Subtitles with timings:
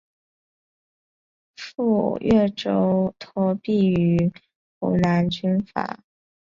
[1.57, 4.33] 赴岳州托庇于
[4.79, 6.03] 湖南军阀赵恒惕。